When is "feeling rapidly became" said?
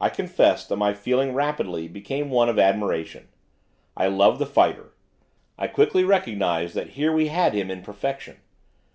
0.94-2.30